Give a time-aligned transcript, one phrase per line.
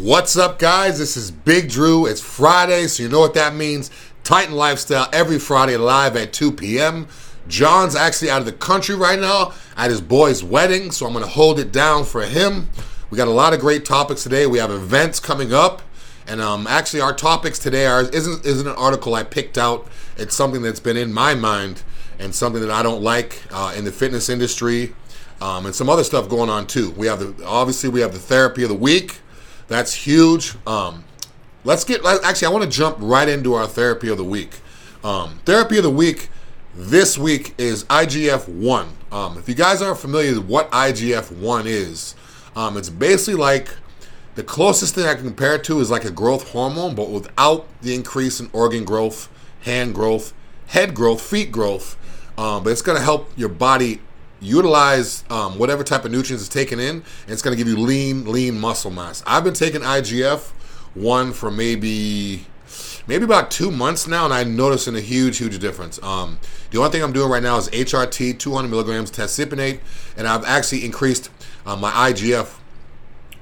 [0.00, 0.96] What's up, guys?
[0.96, 2.06] This is Big Drew.
[2.06, 3.90] It's Friday, so you know what that means.
[4.22, 7.08] Titan Lifestyle every Friday live at 2 p.m.
[7.48, 11.24] John's actually out of the country right now at his boy's wedding, so I'm going
[11.24, 12.70] to hold it down for him.
[13.10, 14.46] We got a lot of great topics today.
[14.46, 15.82] We have events coming up.
[16.28, 19.88] And um, actually, our topics today are isn't isn't an article I picked out.
[20.16, 21.82] It's something that's been in my mind
[22.20, 24.94] and something that I don't like uh, in the fitness industry,
[25.40, 26.92] um, and some other stuff going on too.
[26.92, 29.22] We have the obviously we have the therapy of the week.
[29.68, 30.54] That's huge.
[30.66, 31.04] Um,
[31.64, 32.46] let's get actually.
[32.46, 34.58] I want to jump right into our therapy of the week.
[35.04, 36.30] Um, therapy of the week
[36.74, 38.88] this week is IGF one.
[39.12, 42.14] Um, if you guys aren't familiar with what IGF one is,
[42.56, 43.68] um, it's basically like
[44.34, 47.66] the closest thing I can compare it to is like a growth hormone, but without
[47.82, 49.28] the increase in organ growth,
[49.62, 50.32] hand growth,
[50.68, 51.96] head growth, feet growth.
[52.38, 54.00] Um, but it's going to help your body
[54.40, 57.78] utilize um, whatever type of nutrients is taken in, and it's going to give you
[57.78, 59.22] lean, lean muscle mass.
[59.26, 60.50] I've been taking IGF
[60.94, 62.46] one for maybe
[63.06, 66.00] maybe about two months now, and I'm noticing a huge, huge difference.
[66.02, 66.38] Um,
[66.70, 69.80] the only thing I'm doing right now is HRT, 200 milligrams test cypionate,
[70.16, 71.30] and I've actually increased
[71.64, 72.58] uh, my IGF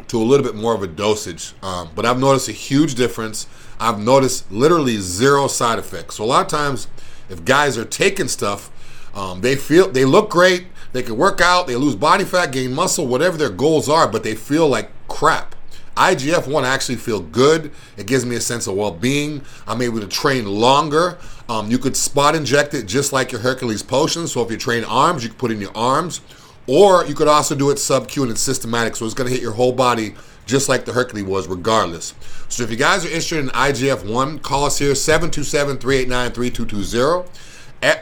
[0.09, 1.55] to a little bit more of a dosage.
[1.63, 3.49] Um, but I've noticed a huge difference.
[3.81, 6.17] I've noticed literally zero side effects.
[6.17, 6.87] So a lot of times,
[7.29, 8.71] if guys are taking stuff,
[9.15, 10.67] um, they feel they look great.
[10.93, 14.23] They can work out, they lose body fat, gain muscle, whatever their goals are, but
[14.23, 15.55] they feel like crap.
[15.97, 17.73] IGF 1 actually feel good.
[17.97, 19.41] It gives me a sense of well being.
[19.67, 21.17] I'm able to train longer.
[21.49, 24.27] Um, you could spot inject it just like your Hercules potion.
[24.27, 26.21] So if you train arms, you can put in your arms.
[26.67, 29.41] Or you could also do it sub-Q and it's systematic, so it's going to hit
[29.41, 32.15] your whole body just like the Hercules was, regardless.
[32.49, 37.27] So if you guys are interested in IGF-1, call us here, 727-389-3220.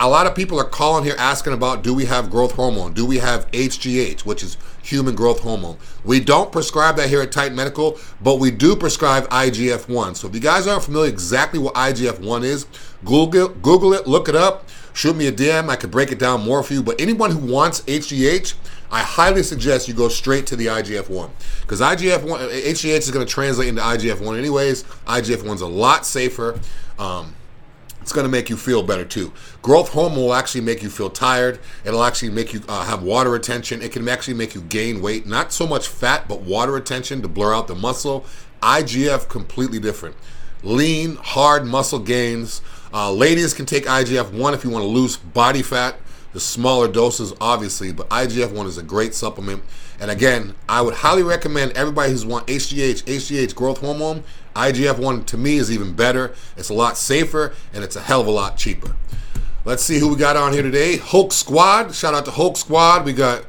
[0.01, 2.95] A lot of people are calling here asking about do we have growth hormone?
[2.95, 5.77] Do we have HGH, which is human growth hormone?
[6.05, 10.15] We don't prescribe that here at Titan Medical, but we do prescribe IGF 1.
[10.15, 12.67] So if you guys aren't familiar exactly what IGF 1 is,
[13.05, 15.69] Google, Google it, look it up shoot me a DM.
[15.69, 16.83] I could break it down more for you.
[16.83, 18.55] But anyone who wants HGH,
[18.91, 21.31] I highly suggest you go straight to the IGF 1.
[21.61, 24.85] Because IGF 1, HGH is going to translate into IGF 1 anyways.
[24.85, 26.59] IGF 1 is a lot safer.
[26.99, 27.35] Um,
[28.05, 29.33] it's going to make you feel better too.
[29.63, 31.59] Growth hormone will actually make you feel tired.
[31.87, 33.81] It'll actually make you uh, have water retention.
[33.81, 35.25] It can actually make you gain weight.
[35.27, 38.27] Not so much fat, but water retention to blur out the muscle.
[38.63, 40.17] IGF completely different.
[40.63, 42.61] Lean, hard muscle gains.
[42.93, 45.97] Uh, ladies can take IGF 1 if you want to lose body fat.
[46.35, 49.63] The smaller doses, obviously, but IGF 1 is a great supplement.
[49.99, 54.25] And again, I would highly recommend everybody who's want HGH, HGH growth hormone.
[54.55, 56.35] IGF 1 to me is even better.
[56.57, 58.95] It's a lot safer and it's a hell of a lot cheaper.
[59.65, 60.99] Let's see who we got on here today.
[60.99, 61.95] Hulk Squad.
[61.95, 63.05] Shout out to Hulk Squad.
[63.05, 63.45] We got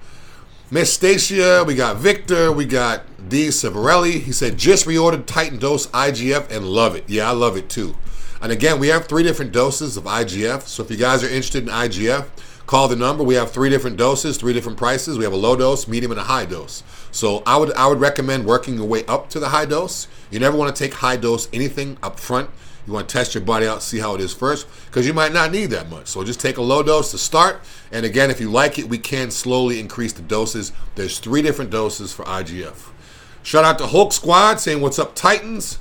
[0.72, 1.64] Miss Stacia.
[1.68, 2.52] We got Victor.
[2.52, 3.50] We got D.
[3.50, 4.22] Severelli.
[4.22, 7.04] He said, just reordered Titan Dose IGF and love it.
[7.08, 7.96] Yeah, I love it too.
[8.42, 10.64] And again, we have three different doses of IGF.
[10.64, 12.28] So if you guys are interested in IGF,
[12.66, 13.24] call the number.
[13.24, 15.18] We have three different doses, three different prices.
[15.18, 16.84] We have a low dose, medium, and a high dose.
[17.12, 20.08] So I would I would recommend working your way up to the high dose.
[20.32, 22.50] You never want to take high dose anything up front.
[22.86, 25.34] You want to test your body out, see how it is first, because you might
[25.34, 26.08] not need that much.
[26.08, 27.62] So just take a low dose to start.
[27.92, 30.72] And again, if you like it, we can slowly increase the doses.
[30.94, 32.92] There's three different doses for IGF.
[33.42, 35.80] Shout out to Hulk Squad saying, What's up, Titans?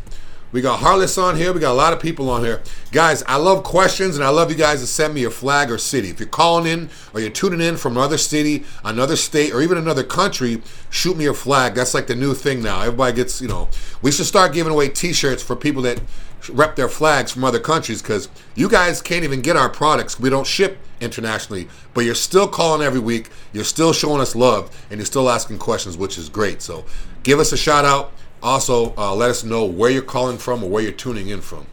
[0.55, 1.53] We got Harless on here.
[1.53, 2.63] We got a lot of people on here.
[2.93, 5.79] Guys, I love questions and I love you guys to send me your flag or
[5.79, 6.11] city.
[6.11, 9.77] If you're calling in or you're tuning in from another city, another state, or even
[9.77, 11.75] another country, shoot me your flag.
[11.75, 12.83] That's like the new thing now.
[12.83, 13.69] Everybody gets, you know,
[14.01, 16.01] we should start giving away t shirts for people that
[16.49, 20.21] rep their flags from other countries because you guys can't even get our products.
[20.21, 23.29] We don't ship internationally, but you're still calling every week.
[23.53, 26.63] You're still showing us love and you're still asking questions, which is great.
[26.63, 26.85] So
[27.25, 28.13] give us a shout out.
[28.45, 31.67] Also, uh, let us know where you're calling from or where you're tuning in from.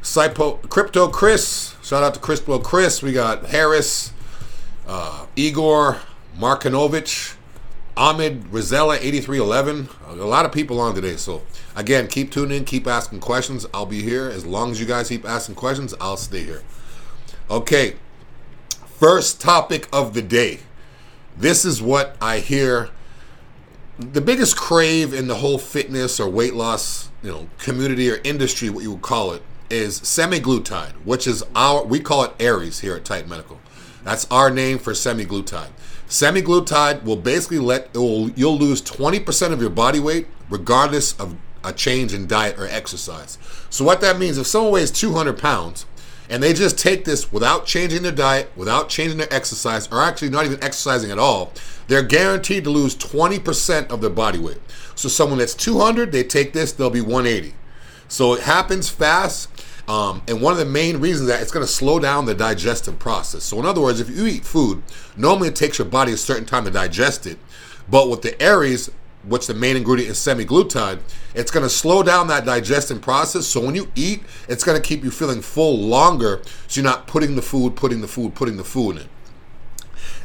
[0.00, 3.02] Cypo, Crypto Chris, shout out to Crypto Chris.
[3.02, 4.12] We got Harris,
[4.86, 5.98] uh, Igor,
[6.38, 7.34] Markinovich,
[7.96, 9.88] Ahmed Rizella, 8311.
[10.08, 11.16] A lot of people on today.
[11.16, 11.42] So,
[11.74, 13.66] again, keep tuning in, keep asking questions.
[13.74, 14.28] I'll be here.
[14.28, 16.62] As long as you guys keep asking questions, I'll stay here.
[17.50, 17.96] Okay,
[18.86, 20.60] first topic of the day.
[21.36, 22.90] This is what I hear
[23.98, 28.70] the biggest crave in the whole fitness or weight loss, you know, community or industry,
[28.70, 32.94] what you would call it, is semaglutide, which is our we call it Aries here
[32.94, 33.60] at Titan Medical.
[34.04, 35.70] That's our name for semaglutide.
[36.08, 41.72] Semaglutide will basically let will, you'll lose 20% of your body weight regardless of a
[41.72, 43.38] change in diet or exercise.
[43.70, 45.86] So what that means, if someone weighs 200 pounds
[46.32, 50.30] And they just take this without changing their diet, without changing their exercise, or actually
[50.30, 51.52] not even exercising at all.
[51.88, 54.56] They're guaranteed to lose 20% of their body weight.
[54.94, 57.54] So someone that's 200, they take this, they'll be 180.
[58.08, 59.50] So it happens fast.
[59.86, 62.98] Um, and one of the main reasons that it's going to slow down the digestive
[62.98, 63.44] process.
[63.44, 64.82] So, in other words, if you eat food,
[65.16, 67.36] normally it takes your body a certain time to digest it.
[67.90, 68.90] But with the Aries,
[69.24, 71.00] which the main ingredient is semaglutide,
[71.34, 73.46] it's going to slow down that digesting process.
[73.46, 76.42] So when you eat, it's going to keep you feeling full longer.
[76.68, 79.02] So you're not putting the food, putting the food, putting the food in.
[79.02, 79.08] It.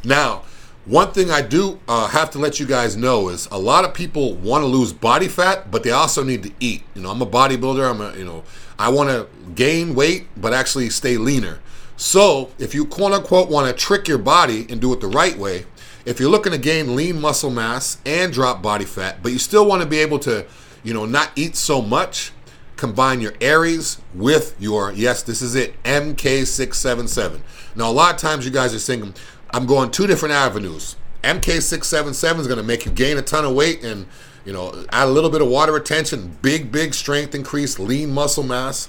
[0.04, 0.42] Now,
[0.84, 3.92] one thing I do uh, have to let you guys know is a lot of
[3.92, 6.82] people want to lose body fat, but they also need to eat.
[6.94, 7.90] You know, I'm a bodybuilder.
[7.90, 8.42] I'm a, you know,
[8.78, 11.60] I want to gain weight, but actually stay leaner.
[11.98, 15.36] So if you quote unquote want to trick your body and do it the right
[15.36, 15.66] way,
[16.08, 19.66] if you're looking to gain lean muscle mass and drop body fat, but you still
[19.66, 20.46] want to be able to,
[20.82, 22.32] you know, not eat so much,
[22.76, 27.40] combine your Aries with your, yes, this is it, MK677.
[27.76, 29.12] Now, a lot of times you guys are thinking,
[29.50, 30.96] I'm going two different avenues.
[31.24, 34.06] MK677 is going to make you gain a ton of weight and,
[34.46, 38.44] you know, add a little bit of water retention, big, big strength increase, lean muscle
[38.44, 38.88] mass.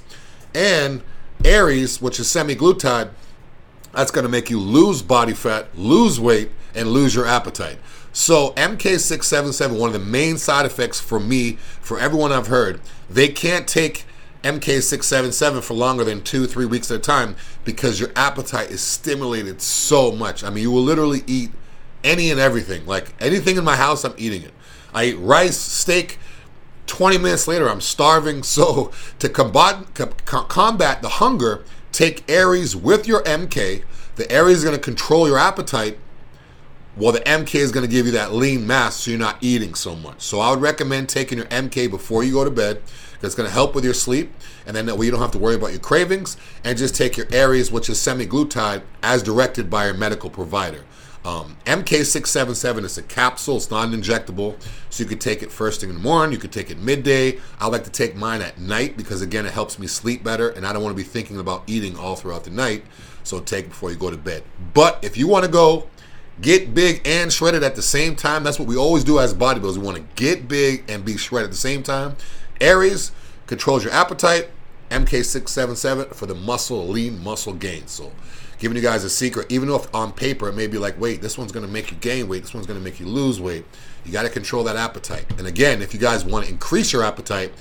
[0.55, 1.03] And
[1.43, 3.09] Aries, which is semaglutide,
[3.93, 7.77] that's going to make you lose body fat, lose weight, and lose your appetite.
[8.11, 13.27] So MK677, one of the main side effects for me, for everyone I've heard, they
[13.27, 14.05] can't take
[14.43, 17.35] MK677 for longer than two, three weeks at a time
[17.65, 20.43] because your appetite is stimulated so much.
[20.43, 21.51] I mean, you will literally eat
[22.03, 22.85] any and everything.
[22.85, 24.53] Like anything in my house, I'm eating it.
[24.93, 26.19] I eat rice, steak.
[26.87, 28.43] 20 minutes later, I'm starving.
[28.43, 33.83] So to combat, combat the hunger, take Aries with your MK.
[34.15, 35.97] The Aries is going to control your appetite
[36.97, 39.73] well, the MK is going to give you that lean mass so you're not eating
[39.73, 40.21] so much.
[40.21, 42.81] So I would recommend taking your MK before you go to bed.
[43.21, 44.33] It's going to help with your sleep,
[44.65, 46.37] and then that way you don't have to worry about your cravings.
[46.63, 50.85] And just take your Aries, which is semaglutide, as directed by your medical provider.
[51.25, 54.55] Um, MK677 is a capsule, it's not an injectable,
[54.89, 57.39] so you could take it first thing in the morning, you could take it midday.
[57.59, 60.65] I like to take mine at night because, again, it helps me sleep better, and
[60.65, 62.85] I don't want to be thinking about eating all throughout the night,
[63.23, 64.43] so take it before you go to bed.
[64.73, 65.89] But if you want to go
[66.41, 68.43] get big and shredded at the same time.
[68.43, 69.77] That's what we always do as bodybuilders.
[69.77, 72.15] We want to get big and be shredded at the same time.
[72.61, 73.11] Aries
[73.47, 74.49] controls your appetite.
[74.89, 77.85] MK677 for the muscle, lean muscle gain.
[77.85, 78.11] So,
[78.57, 81.37] giving you guys a secret, even if on paper it may be like, wait, this
[81.37, 83.65] one's going to make you gain weight, this one's going to make you lose weight.
[84.03, 85.25] You got to control that appetite.
[85.37, 87.53] And again, if you guys want to increase your appetite,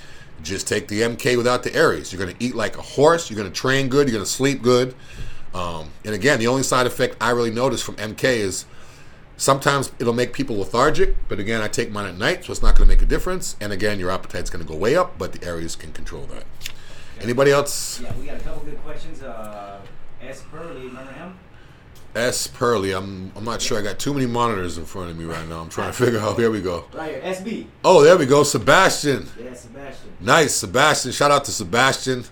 [0.43, 2.13] just take the MK without the Aries.
[2.13, 3.29] You're going to eat like a horse.
[3.29, 4.09] You're going to train good.
[4.09, 4.95] You're going to sleep good.
[5.55, 8.65] Um, and again, the only side effect I really notice from MK is
[9.37, 12.77] sometimes it'll make people lethargic, but again, I take mine at night, so it's not
[12.77, 13.57] going to make a difference.
[13.61, 16.45] And again, your appetite's going to go way up, but the Aries can control that.
[17.21, 18.01] Anybody else?
[18.01, 19.23] Yeah, we got a couple good questions.
[19.23, 19.81] Uh,
[20.23, 20.45] S.
[20.51, 21.39] Pearly, remember him?
[22.15, 22.47] S.
[22.47, 22.93] Pearly.
[22.93, 23.79] I'm I'm not sure.
[23.79, 25.61] I got too many monitors in front of me right now.
[25.61, 26.39] I'm trying to figure out.
[26.39, 26.85] Here we go.
[26.93, 27.67] Right here, SB.
[27.85, 28.43] Oh, there we go.
[28.45, 29.29] Sebastian.
[29.41, 30.17] Yeah, Sebastian.
[30.21, 31.13] Nice, Sebastian.
[31.13, 32.25] Shout out to Sebastian.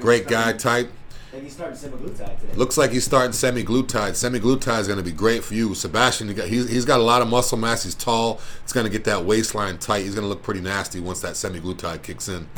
[0.00, 0.90] Great guy type.
[1.32, 2.54] And he's starting semaglutide today.
[2.54, 4.12] Looks like he's starting semaglutide.
[4.12, 6.26] Semaglutide is going to be great for you, Sebastian.
[6.26, 7.84] You got, he's, he's got a lot of muscle mass.
[7.84, 8.40] He's tall.
[8.64, 10.02] It's going to get that waistline tight.
[10.02, 12.48] He's going to look pretty nasty once that semaglutide kicks in.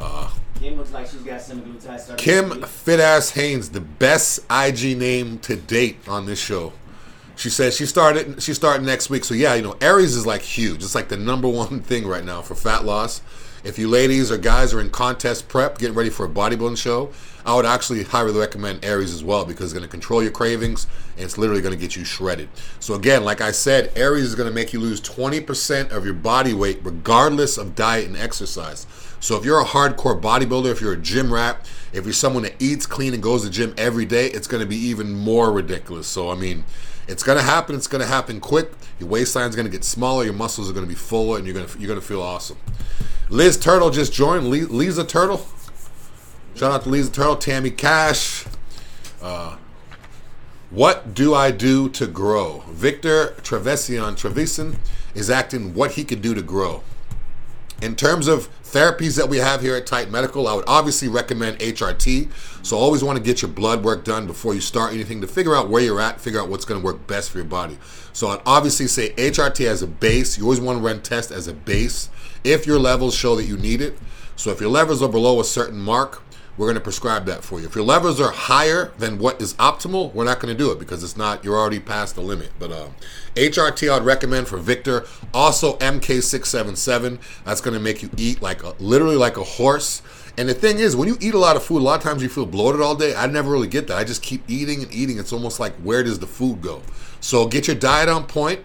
[0.00, 2.16] Uh, Kim looks like she's got semaglutide starting.
[2.16, 2.66] Kim this week.
[2.66, 6.72] Fit Ass Haynes, the best IG name to date on this show.
[7.36, 8.42] She says she started.
[8.42, 9.24] She's starting next week.
[9.24, 10.82] So yeah, you know, Aries is like huge.
[10.82, 13.20] It's like the number one thing right now for fat loss.
[13.64, 17.12] If you ladies or guys are in contest prep, getting ready for a bodybuilding show,
[17.46, 20.86] I would actually highly recommend Aries as well because it's going to control your cravings
[21.16, 22.48] and it's literally going to get you shredded.
[22.80, 26.14] So again, like I said, Aries is going to make you lose 20% of your
[26.14, 28.86] body weight regardless of diet and exercise.
[29.20, 32.54] So if you're a hardcore bodybuilder, if you're a gym rat, if you're someone that
[32.60, 35.52] eats clean and goes to the gym every day, it's going to be even more
[35.52, 36.06] ridiculous.
[36.06, 36.64] So I mean,
[37.08, 37.74] it's going to happen.
[37.74, 38.72] It's going to happen quick.
[38.98, 40.24] Your waistline's going to get smaller.
[40.24, 42.22] Your muscles are going to be fuller, and you're going to you're going to feel
[42.22, 42.58] awesome.
[43.28, 44.48] Liz Turtle just joined.
[44.48, 45.46] Li- Lisa Turtle.
[46.54, 48.44] Shout out to Lisa Turtle, Tammy Cash.
[49.20, 49.56] Uh,
[50.70, 52.62] what do I do to grow?
[52.68, 54.76] Victor Trevesion Trevisan
[55.16, 56.84] is acting what he could do to grow.
[57.82, 61.58] In terms of therapies that we have here at Titan Medical, I would obviously recommend
[61.58, 62.30] HRT.
[62.64, 65.56] So always want to get your blood work done before you start anything to figure
[65.56, 67.78] out where you're at, figure out what's going to work best for your body.
[68.12, 70.38] So I'd obviously say HRT as a base.
[70.38, 72.10] You always want to run tests as a base
[72.44, 73.98] if your levels show that you need it.
[74.36, 76.22] So if your levels are below a certain mark,
[76.56, 77.66] we're going to prescribe that for you.
[77.66, 80.78] If your levels are higher than what is optimal, we're not going to do it
[80.78, 82.52] because it's not, you're already past the limit.
[82.58, 82.88] But uh,
[83.34, 85.04] HRT I'd recommend for Victor.
[85.32, 87.18] Also MK677.
[87.44, 90.02] That's going to make you eat like a, literally like a horse.
[90.36, 92.22] And the thing is, when you eat a lot of food, a lot of times
[92.22, 93.14] you feel bloated all day.
[93.14, 93.98] I never really get that.
[93.98, 95.18] I just keep eating and eating.
[95.18, 96.82] It's almost like where does the food go?
[97.20, 98.60] So get your diet on point.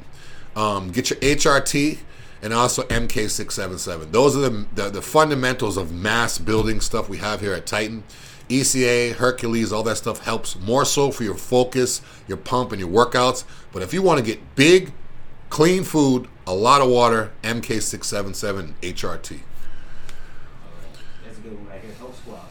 [0.55, 1.99] Um, get your HRT
[2.41, 4.11] and also MK677.
[4.11, 8.03] Those are the, the, the fundamentals of mass building stuff we have here at Titan.
[8.49, 12.89] ECA, Hercules, all that stuff helps more so for your focus, your pump, and your
[12.89, 13.43] workouts.
[13.71, 14.91] But if you want to get big,
[15.49, 19.39] clean food, a lot of water, MK677 HRT.
[21.23, 21.91] That's a good one right here.
[21.99, 22.47] Hulk Squad.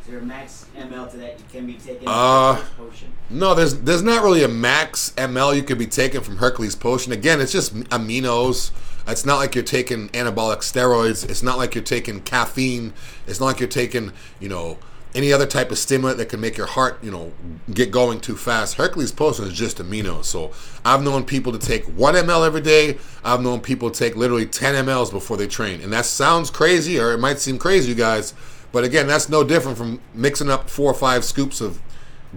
[0.00, 2.06] Is there a max ML to that you can be taken?
[2.06, 3.12] Uh, potion.
[3.28, 7.12] No, there's there's not really a max ml you could be taking from Hercules Potion.
[7.12, 8.70] Again, it's just aminos.
[9.06, 11.28] It's not like you're taking anabolic steroids.
[11.28, 12.92] It's not like you're taking caffeine.
[13.26, 14.78] It's not like you're taking, you know,
[15.14, 17.32] any other type of stimulant that can make your heart, you know,
[17.72, 18.74] get going too fast.
[18.74, 20.24] Hercules Potion is just aminos.
[20.24, 20.52] So
[20.84, 22.98] I've known people to take one ml every day.
[23.24, 25.80] I've known people take literally 10 mLs before they train.
[25.80, 28.34] And that sounds crazy, or it might seem crazy, you guys.
[28.72, 31.80] But again, that's no different from mixing up four or five scoops of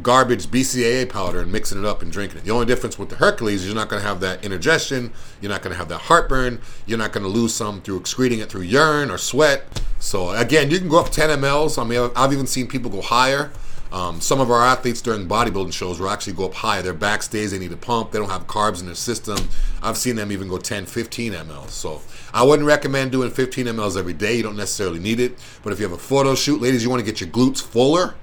[0.04, 2.44] garbage BCAA powder and mixing it up and drinking it.
[2.44, 5.52] The only difference with the Hercules is you're not going to have that indigestion, you're
[5.52, 8.50] not going to have that heartburn, you're not going to lose some through excreting it
[8.50, 9.64] through urine or sweat.
[10.00, 11.82] So again, you can go up 10 mLs.
[11.82, 13.52] I mean, I've even seen people go higher.
[13.92, 16.82] Um, some of our athletes during bodybuilding shows will actually go up higher.
[16.82, 19.38] They're backstage, they need to pump, they don't have carbs in their system.
[19.82, 21.70] I've seen them even go 10, 15 mLs.
[21.70, 22.02] So
[22.34, 24.38] I wouldn't recommend doing 15 mLs every day.
[24.38, 25.40] You don't necessarily need it.
[25.64, 28.14] But if you have a photo shoot, ladies, you want to get your glutes fuller,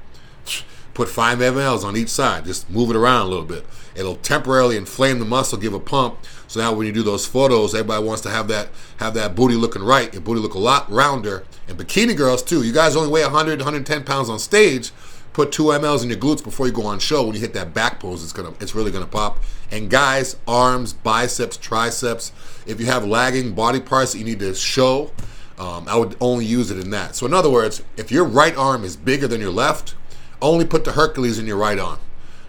[0.97, 2.47] put 5 mLs on each side.
[2.47, 3.67] Just move it around a little bit.
[3.95, 6.17] It'll temporarily inflame the muscle, give a pump.
[6.49, 9.57] So now when you do those photos, everybody wants to have that have that booty
[9.57, 10.11] looking right.
[10.11, 11.45] Your booty look a lot rounder.
[11.69, 12.63] And bikini girls too.
[12.63, 14.91] You guys only weigh 100, 110 pounds on stage.
[15.35, 17.25] Put two mLs in your glutes before you go on show.
[17.25, 19.37] When you hit that back pose, it's gonna it's really gonna pop.
[19.71, 22.33] And guys, arms, biceps, triceps.
[22.65, 25.11] If you have lagging body parts that you need to show,
[25.59, 27.17] um, I would only use it in that.
[27.17, 29.95] So in other words, if your right arm is bigger than your left,
[30.41, 31.99] only put the Hercules in your right arm.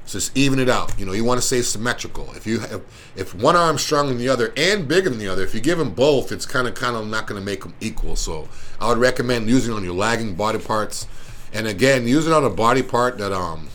[0.05, 0.97] So just even it out.
[0.97, 2.31] You know, you want to stay symmetrical.
[2.33, 2.81] If you have,
[3.17, 5.77] if one arm's stronger than the other and bigger than the other, if you give
[5.77, 8.15] them both, it's kind of kind of not going to make them equal.
[8.15, 8.47] So
[8.79, 11.07] I would recommend using on your lagging body parts,
[11.51, 13.67] and again, use it on a body part that um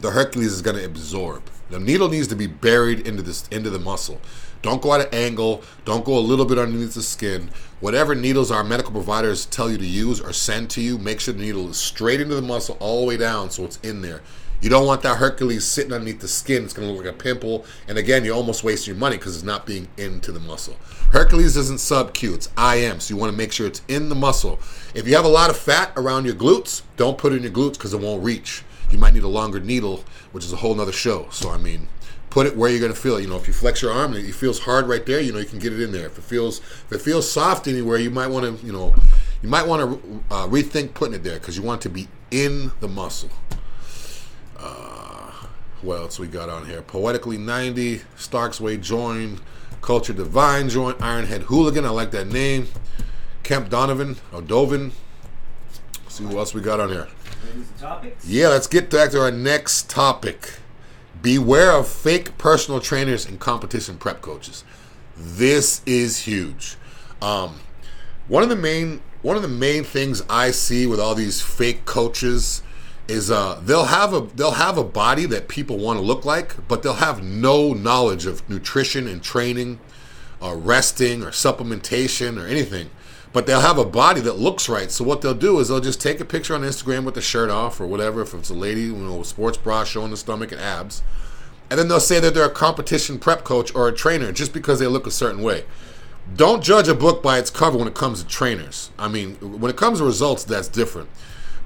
[0.00, 1.42] the Hercules is going to absorb.
[1.68, 4.20] The needle needs to be buried into this into the muscle.
[4.62, 5.62] Don't go at an angle.
[5.84, 7.50] Don't go a little bit underneath the skin.
[7.84, 11.34] Whatever needles our medical providers tell you to use or send to you, make sure
[11.34, 14.22] the needle is straight into the muscle all the way down so it's in there.
[14.62, 16.64] You don't want that Hercules sitting underneath the skin.
[16.64, 17.66] It's going to look like a pimple.
[17.86, 20.76] And again, you're almost wasting your money because it's not being into the muscle.
[21.12, 23.00] Hercules isn't sub Q, it's IM.
[23.00, 24.58] So you want to make sure it's in the muscle.
[24.94, 27.52] If you have a lot of fat around your glutes, don't put it in your
[27.52, 28.64] glutes because it won't reach.
[28.90, 31.28] You might need a longer needle, which is a whole nother show.
[31.30, 31.88] So, I mean,
[32.34, 33.22] put it where you're going to feel it.
[33.22, 35.38] You know, if you flex your arm and it feels hard right there, you know,
[35.38, 36.06] you can get it in there.
[36.06, 38.92] If it feels if it feels soft anywhere, you might want to, you know,
[39.40, 42.08] you might want to uh, rethink putting it there because you want it to be
[42.32, 43.30] in the muscle.
[44.58, 45.30] Uh,
[45.82, 46.82] what else we got on here?
[46.82, 49.40] Poetically 90, Stark's Way joined,
[49.80, 51.84] Culture Divine joined, Ironhead Hooligan.
[51.84, 52.66] I like that name.
[53.44, 54.90] Kemp Donovan, or Dovin.
[56.08, 57.06] See who else we got on here.
[57.46, 58.26] Ready for topics?
[58.26, 60.54] Yeah, let's get back to our next topic.
[61.24, 64.62] Beware of fake personal trainers and competition prep coaches.
[65.16, 66.76] This is huge.
[67.22, 67.60] Um,
[68.28, 71.86] one of the main one of the main things I see with all these fake
[71.86, 72.62] coaches
[73.08, 76.68] is uh, they'll have a they'll have a body that people want to look like,
[76.68, 79.80] but they'll have no knowledge of nutrition and training,
[80.42, 82.90] or resting or supplementation or anything.
[83.34, 84.90] But they'll have a body that looks right.
[84.92, 87.50] So what they'll do is they'll just take a picture on Instagram with the shirt
[87.50, 88.22] off or whatever.
[88.22, 91.02] If it's a lady, you know, sports bra showing the stomach and abs,
[91.68, 94.78] and then they'll say that they're a competition prep coach or a trainer just because
[94.78, 95.64] they look a certain way.
[96.36, 98.90] Don't judge a book by its cover when it comes to trainers.
[98.98, 101.10] I mean, when it comes to results, that's different.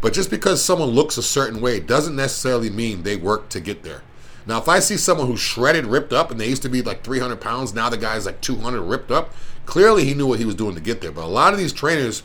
[0.01, 3.83] But just because someone looks a certain way doesn't necessarily mean they work to get
[3.83, 4.03] there.
[4.49, 7.05] Now, if I see someone who's shredded, ripped up, and they used to be like
[7.05, 9.35] 300 pounds, now the guy's like 200 ripped up,
[9.67, 11.13] clearly he knew what he was doing to get there.
[11.13, 12.23] But a lot of these trainers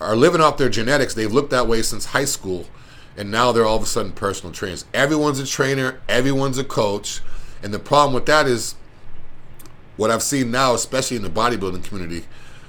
[0.00, 1.14] are living off their genetics.
[1.14, 2.66] They've looked that way since high school,
[3.16, 4.84] and now they're all of a sudden personal trainers.
[4.92, 7.20] Everyone's a trainer, everyone's a coach.
[7.62, 8.74] And the problem with that is
[9.96, 12.26] what I've seen now, especially in the bodybuilding community,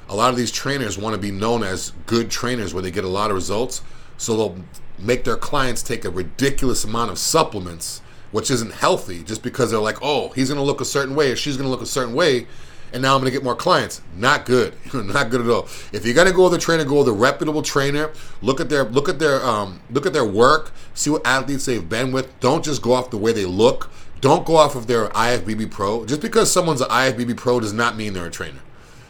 [0.07, 3.03] a lot of these trainers want to be known as good trainers where they get
[3.03, 3.81] a lot of results.
[4.17, 4.63] So they'll
[4.99, 8.03] make their clients take a ridiculous amount of supplements,
[8.35, 11.31] which isn't healthy, just because they're like, oh, he's going to look a certain way
[11.31, 12.45] or she's going to look a certain way.
[12.91, 14.01] and now I'm going to get more clients.
[14.17, 14.75] Not good.
[14.93, 15.69] Not good at all.
[15.93, 18.11] If you're going to go with a trainer, go with a reputable trainer.
[18.41, 20.73] Look at their look at their um, look at their work.
[20.93, 22.37] See what athletes they've been with.
[22.41, 23.89] Don't just go off the way they look.
[24.19, 26.05] Don't go off of their IFBB pro.
[26.05, 28.59] Just because someone's an IFBB pro does not mean they're a trainer.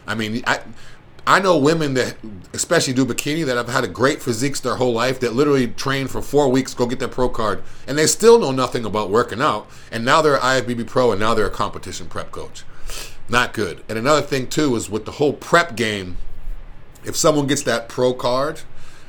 [0.06, 0.60] I mean, I
[1.28, 2.16] I know women that,
[2.52, 6.06] especially do bikini, that have had a great physiques their whole life that literally train
[6.06, 9.42] for four weeks, go get their pro card, and they still know nothing about working
[9.42, 9.66] out.
[9.90, 12.62] And now they're IFBB pro, and now they're a competition prep coach.
[13.28, 13.82] Not good.
[13.88, 16.16] And another thing too is with the whole prep game.
[17.04, 18.60] If someone gets that pro card,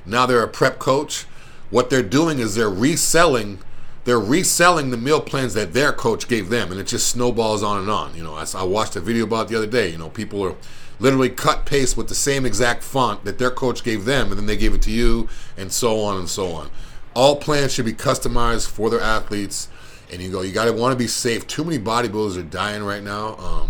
[0.03, 1.25] now they're a prep coach.
[1.69, 3.59] What they're doing is they're reselling
[4.05, 7.81] they're reselling the meal plans that their coach gave them, and it just snowballs on
[7.81, 8.15] and on.
[8.15, 9.89] You know, I, I watched a video about the other day.
[9.91, 10.55] You know, people are
[10.99, 14.45] literally cut paste with the same exact font that their coach gave them, and then
[14.45, 16.69] they gave it to you, and so on and so on.
[17.13, 19.69] All plans should be customized for their athletes,
[20.11, 21.47] and you go, you got to want to be safe.
[21.47, 23.69] Too many bodybuilders are dying right now, um,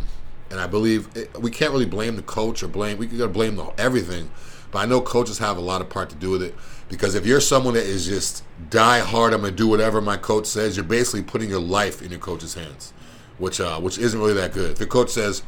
[0.49, 3.27] and I believe it, we can't really blame the coach or blame we got to
[3.27, 4.29] blame the, everything,
[4.71, 6.55] but I know coaches have a lot of part to do with it
[6.89, 10.45] because if you're someone that is just die hard, I'm gonna do whatever my coach
[10.45, 12.93] says, you're basically putting your life in your coach's hands,
[13.37, 14.71] which uh, which isn't really that good.
[14.71, 15.43] If your coach says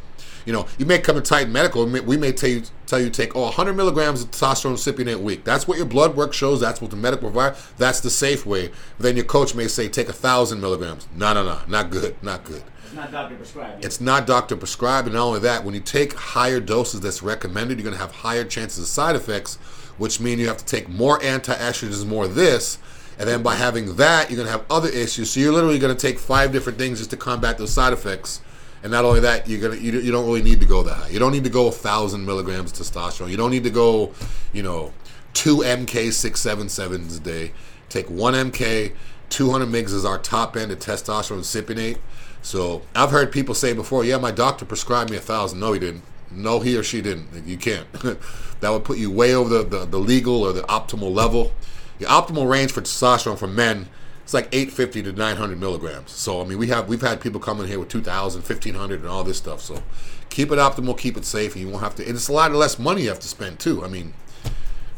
[0.46, 1.86] you know, you may come to Titan Medical.
[1.86, 5.43] We may tell you tell you take oh 100 milligrams of testosterone cypionate a week.
[5.43, 6.60] That's what your blood work shows.
[6.60, 7.55] That's what the medical provider.
[7.77, 8.72] That's the safe way.
[9.00, 11.08] Then your coach may say take a thousand milligrams.
[11.15, 12.63] No, no, no, not good, not good.
[12.84, 13.86] It's not doctor prescribed.
[13.86, 17.77] It's not doctor prescribed, and not only that, when you take higher doses that's recommended,
[17.77, 19.58] you're going to have higher chances of side effects,
[20.00, 22.79] which mean you have to take more anti-estrogens, more this,
[23.19, 25.29] and then by having that, you're going to have other issues.
[25.29, 28.41] So you're literally going to take five different things just to combat those side effects
[28.83, 31.09] and not only that, you're gonna you, you don't really need to go that high.
[31.09, 33.29] You don't need to go a thousand milligrams of testosterone.
[33.29, 34.13] You don't need to go,
[34.53, 34.93] you know,
[35.33, 37.51] two MK six seven sevens a day.
[37.89, 38.93] Take one MK,
[39.29, 41.98] 200 mgs is our top end of testosterone cypionate.
[42.41, 45.59] So I've heard people say before, yeah, my doctor prescribed me a thousand.
[45.59, 46.03] No, he didn't.
[46.31, 47.45] No, he or she didn't.
[47.45, 47.91] You can't.
[48.59, 51.51] that would put you way over the, the, the legal or the optimal level.
[51.98, 53.88] The optimal range for testosterone for men
[54.29, 56.12] it's like 850 to 900 milligrams.
[56.12, 59.09] So I mean, we have we've had people come in here with 2,000, 1,500, and
[59.09, 59.59] all this stuff.
[59.59, 59.81] So
[60.29, 62.05] keep it optimal, keep it safe, and you won't have to.
[62.05, 63.83] And it's a lot less money you have to spend too.
[63.83, 64.13] I mean,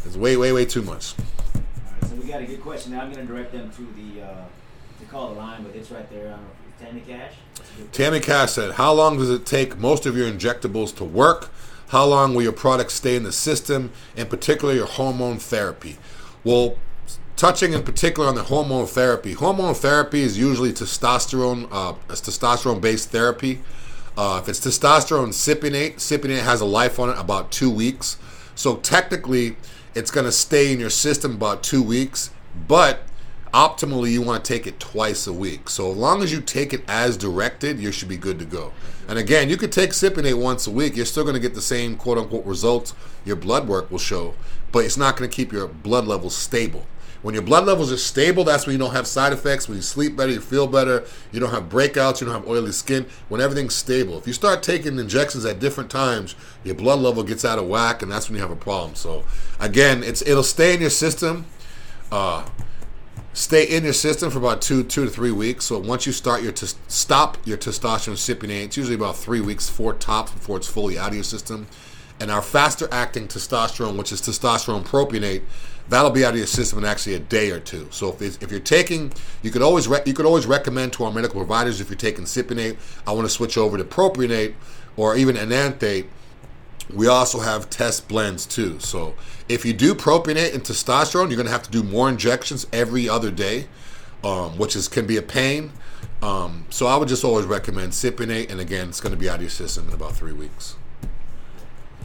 [0.03, 1.15] it's way, way, way too much.
[1.17, 1.61] All
[1.93, 2.91] right, so we got a good question.
[2.91, 4.43] Now I'm going to direct them to the uh,
[4.99, 6.33] to call the line, but it's right there.
[6.33, 6.45] on
[6.81, 7.31] Tammy Cash.
[7.93, 11.51] Tammy Cash said, "How long does it take most of your injectables to work?
[11.87, 13.93] How long will your products stay in the system?
[14.17, 15.99] In particular, your hormone therapy."
[16.43, 16.75] Well,
[17.41, 19.33] touching in particular on the hormone therapy.
[19.33, 23.61] Hormone therapy is usually testosterone, uh, testosterone-based therapy.
[24.15, 28.19] Uh, if it's testosterone cypionate, cypionate has a life on it about two weeks.
[28.53, 29.55] So technically,
[29.95, 32.29] it's going to stay in your system about two weeks.
[32.67, 33.01] But
[33.55, 35.67] optimally, you want to take it twice a week.
[35.67, 38.71] So as long as you take it as directed, you should be good to go.
[39.07, 40.95] And again, you could take cypionate once a week.
[40.95, 42.93] You're still going to get the same quote unquote results
[43.25, 44.35] your blood work will show,
[44.71, 46.85] but it's not going to keep your blood levels stable.
[47.21, 49.67] When your blood levels are stable, that's when you don't have side effects.
[49.67, 51.03] When you sleep better, you feel better.
[51.31, 52.19] You don't have breakouts.
[52.19, 53.05] You don't have oily skin.
[53.29, 54.17] When everything's stable.
[54.17, 58.01] If you start taking injections at different times, your blood level gets out of whack,
[58.01, 58.95] and that's when you have a problem.
[58.95, 59.23] So,
[59.59, 61.45] again, it's it'll stay in your system.
[62.11, 62.45] Uh,
[63.33, 65.65] stay in your system for about two two to three weeks.
[65.65, 69.69] So once you start your to stop your testosterone cypionate, it's usually about three weeks,
[69.69, 71.67] four tops before it's fully out of your system.
[72.21, 75.41] And our faster acting testosterone, which is testosterone propionate,
[75.89, 77.87] that'll be out of your system in actually a day or two.
[77.89, 81.11] So if, if you're taking, you could always re- you could always recommend to our
[81.11, 84.53] medical providers if you're taking cypionate, I want to switch over to propionate
[84.95, 86.05] or even enanthate.
[86.93, 88.79] We also have test blends too.
[88.79, 89.15] So
[89.49, 93.09] if you do propionate and testosterone, you're going to have to do more injections every
[93.09, 93.65] other day,
[94.23, 95.71] um, which is can be a pain.
[96.21, 99.37] Um, so I would just always recommend cypionate, and again, it's going to be out
[99.37, 100.75] of your system in about three weeks.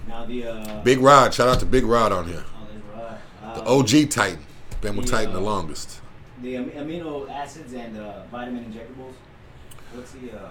[0.09, 2.45] Now the uh, Big Rod, shout out to Big Rod on here.
[3.55, 4.39] The Uh, OG Titan.
[4.83, 6.01] Been with The, Titan the uh, longest.
[6.43, 9.15] the am- amino acids and uh, vitamin injectables.
[9.95, 10.51] What's the uh,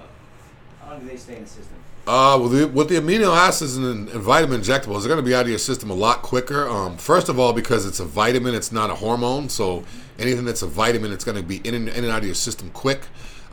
[0.84, 1.78] how long do they stay in the system?
[2.08, 5.34] Uh, with the, with the amino acids and, and vitamin injectables, they're going to be
[5.36, 6.68] out of your system a lot quicker.
[6.70, 9.50] Um, first of all, because it's a vitamin, it's not a hormone.
[9.50, 9.84] So
[10.20, 12.36] anything that's a vitamin, it's going to be in and, in and out of your
[12.36, 13.02] system quick.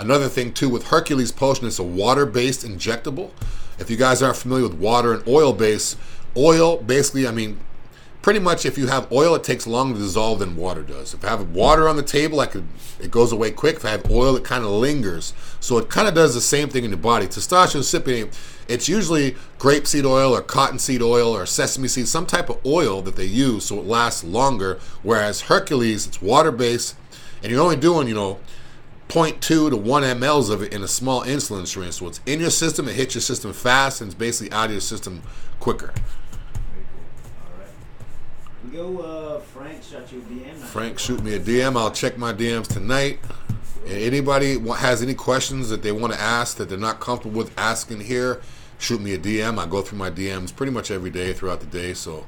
[0.03, 3.31] Another thing too, with Hercules Potion, it's a water-based injectable.
[3.79, 5.95] If you guys aren't familiar with water and oil base,
[6.37, 7.61] oil basically, I mean,
[8.21, 11.15] pretty much if you have oil, it takes longer to dissolve than water does.
[11.15, 12.65] If I have water on the table, I could
[12.99, 13.77] it goes away quick.
[13.77, 15.35] If I have oil, it kind of lingers.
[15.61, 17.27] So it kind of does the same thing in your body.
[17.27, 18.37] Testosterone cypionate,
[18.67, 23.15] it's usually grapeseed oil or cottonseed oil or sesame seed, some type of oil that
[23.15, 24.81] they use so it lasts longer.
[25.05, 26.97] Whereas Hercules, it's water based,
[27.41, 28.41] and you're only doing you know
[29.13, 31.93] 0.2 to 1 mLs of it in a small insulin syringe.
[31.93, 34.73] So it's in your system, it hits your system fast, and it's basically out of
[34.73, 35.23] your system
[35.61, 35.93] quicker.
[36.73, 37.45] Very cool.
[37.45, 37.69] All right.
[38.65, 39.03] We go.
[39.03, 40.55] Uh, Frank shot you a DM.
[40.55, 41.77] Frank, shoot me a DM.
[41.77, 43.19] I'll check my DMs tonight.
[43.85, 47.53] And anybody has any questions that they want to ask that they're not comfortable with
[47.59, 48.41] asking here,
[48.79, 49.59] shoot me a DM.
[49.59, 52.27] I go through my DMs pretty much every day throughout the day, so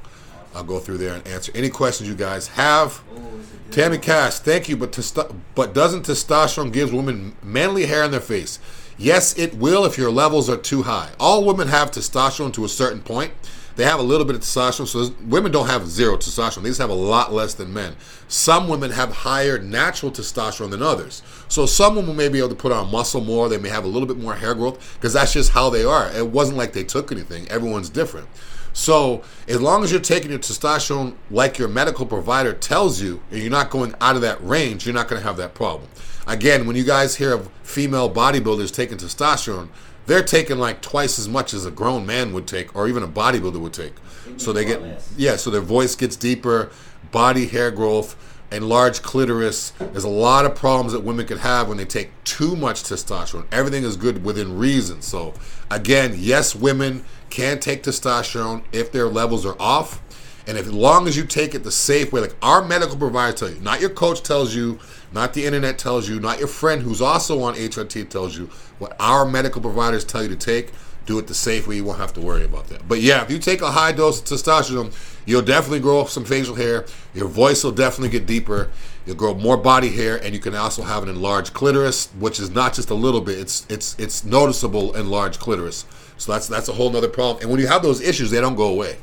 [0.54, 3.02] I'll go through there and answer any questions you guys have.
[3.10, 3.98] Oh, good Tammy.
[3.98, 8.58] Cash, thank you, but testo- but doesn't testosterone gives women manly hair in their face?
[8.96, 11.10] Yes, it will if your levels are too high.
[11.18, 13.32] All women have testosterone to a certain point.
[13.76, 16.62] They have a little bit of testosterone, so women don't have zero testosterone.
[16.62, 17.96] They just have a lot less than men.
[18.28, 21.22] Some women have higher natural testosterone than others.
[21.48, 23.48] So some women may be able to put on muscle more.
[23.48, 26.08] They may have a little bit more hair growth because that's just how they are.
[26.12, 27.48] It wasn't like they took anything.
[27.48, 28.28] Everyone's different.
[28.74, 33.40] So as long as you're taking your testosterone like your medical provider tells you, and
[33.40, 35.88] you're not going out of that range, you're not going to have that problem.
[36.26, 39.68] Again, when you guys hear of female bodybuilders taking testosterone,
[40.06, 43.08] they're taking like twice as much as a grown man would take, or even a
[43.08, 43.94] bodybuilder would take.
[44.36, 44.80] So they get,
[45.16, 46.70] yeah, so their voice gets deeper,
[47.12, 48.16] body hair growth,
[48.50, 49.70] enlarged clitoris.
[49.78, 53.46] There's a lot of problems that women could have when they take too much testosterone.
[53.52, 55.00] Everything is good within reason.
[55.02, 55.34] So,
[55.70, 57.04] again, yes, women
[57.34, 60.00] can take testosterone if their levels are off.
[60.46, 63.36] And if, as long as you take it the safe way, like our medical provider
[63.36, 64.78] tell you, not your coach tells you,
[65.12, 68.46] not the internet tells you, not your friend who's also on HRT tells you,
[68.78, 70.72] what our medical providers tell you to take,
[71.06, 71.76] do it the safe way.
[71.76, 72.86] You won't have to worry about that.
[72.86, 74.94] But yeah, if you take a high dose of testosterone,
[75.26, 76.86] you'll definitely grow some facial hair.
[77.14, 78.70] Your voice will definitely get deeper.
[79.06, 82.50] You'll grow more body hair, and you can also have an enlarged clitoris, which is
[82.50, 83.38] not just a little bit.
[83.38, 85.84] It's it's it's noticeable enlarged clitoris.
[86.16, 87.42] So that's that's a whole nother problem.
[87.42, 88.96] And when you have those issues, they don't go away.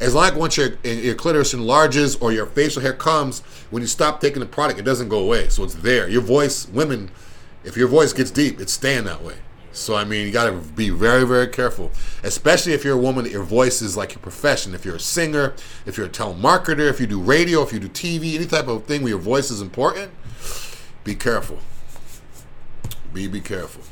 [0.00, 3.40] As long as once your your clitoris enlarges or your facial hair comes,
[3.70, 5.48] when you stop taking the product, it doesn't go away.
[5.48, 6.08] So it's there.
[6.08, 7.10] Your voice, women,
[7.62, 9.36] if your voice gets deep, it's staying that way.
[9.74, 11.90] So I mean, you got to be very, very careful,
[12.22, 14.74] especially if you're a woman that your voice is like your profession.
[14.74, 17.88] If you're a singer, if you're a telemarketer, if you do radio, if you do
[17.88, 20.12] TV, any type of thing where your voice is important,
[21.02, 21.58] be careful.
[23.12, 23.82] Be be careful.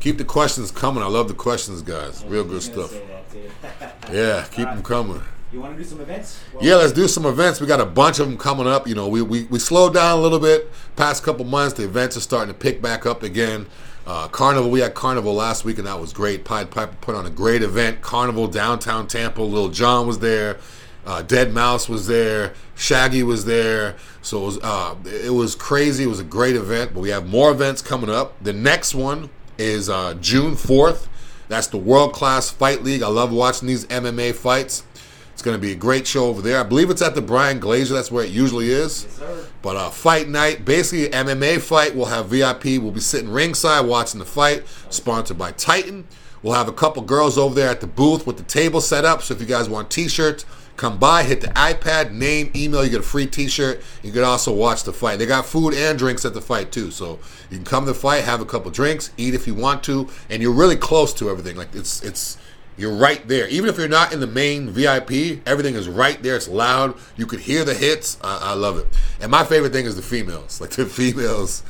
[0.00, 1.02] Keep the questions coming.
[1.02, 2.24] I love the questions, guys.
[2.24, 2.94] Real good stuff.
[2.94, 5.20] Uh, yeah, keep them coming.
[5.52, 6.40] You want to do some events?
[6.52, 7.60] Well, Yeah, let's do some events.
[7.60, 8.86] We got a bunch of them coming up.
[8.86, 11.74] You know, we, we, we slowed down a little bit past couple months.
[11.74, 13.66] The events are starting to pick back up again.
[14.06, 16.44] Uh, Carnival, we had Carnival last week, and that was great.
[16.44, 18.00] Pied Piper put on a great event.
[18.00, 19.42] Carnival downtown Tampa.
[19.42, 20.58] Lil Jon was there.
[21.04, 22.54] Uh, Deadmau5 was there.
[22.76, 23.96] Shaggy was there.
[24.22, 26.04] So it was uh, it was crazy.
[26.04, 26.94] It was a great event.
[26.94, 28.42] But we have more events coming up.
[28.42, 31.08] The next one is uh, June fourth.
[31.48, 33.02] That's the World Class Fight League.
[33.02, 34.84] I love watching these MMA fights.
[35.32, 36.60] It's going to be a great show over there.
[36.60, 37.90] I believe it's at the Bryan Glazer.
[37.90, 39.06] That's where it usually is.
[39.18, 39.48] Yes.
[39.62, 41.94] But uh, fight night, basically MMA fight.
[41.94, 42.64] We'll have VIP.
[42.82, 44.64] We'll be sitting ringside watching the fight.
[44.90, 46.06] Sponsored by Titan.
[46.42, 49.22] We'll have a couple girls over there at the booth with the table set up.
[49.22, 52.82] So if you guys want T-shirts, come by, hit the iPad, name, email.
[52.82, 53.82] You get a free T-shirt.
[54.02, 55.18] You can also watch the fight.
[55.18, 56.90] They got food and drinks at the fight too.
[56.90, 57.18] So
[57.50, 60.08] you can come to the fight, have a couple drinks, eat if you want to,
[60.30, 61.56] and you're really close to everything.
[61.56, 62.38] Like it's it's
[62.80, 63.46] you're right there.
[63.48, 66.36] Even if you're not in the main VIP, everything is right there.
[66.36, 66.96] It's loud.
[67.16, 68.18] You could hear the hits.
[68.22, 68.86] I, I love it.
[69.20, 70.60] And my favorite thing is the females.
[70.60, 71.62] Like the females,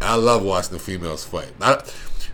[0.00, 1.52] I love watching the females fight.
[1.60, 1.82] I,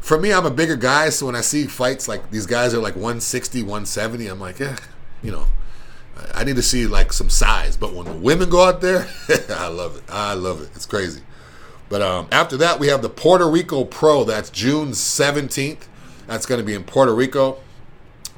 [0.00, 2.80] for me, I'm a bigger guy, so when I see fights like these guys are
[2.80, 4.76] like 160, 170, I'm like, yeah,
[5.22, 5.46] you know,
[6.34, 7.76] I- need to see like some size.
[7.76, 9.06] But when the women go out there,
[9.50, 10.02] I love it.
[10.08, 10.70] I love it.
[10.74, 11.20] It's crazy.
[11.88, 14.24] But um, after that, we have the Puerto Rico Pro.
[14.24, 15.86] That's June 17th.
[16.26, 17.58] That's going to be in Puerto Rico.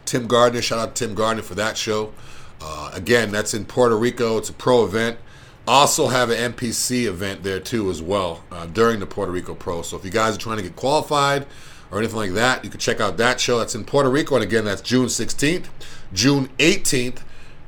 [0.05, 2.13] Tim Gardner, shout out to Tim Gardner for that show.
[2.61, 4.39] Uh, again, that's in Puerto Rico.
[4.39, 5.19] It's a pro event.
[5.67, 9.83] Also have an NPC event there too as well uh, during the Puerto Rico Pro.
[9.83, 11.47] So if you guys are trying to get qualified
[11.91, 13.59] or anything like that, you can check out that show.
[13.59, 15.67] That's in Puerto Rico, and again, that's June 16th,
[16.13, 17.23] June 18th.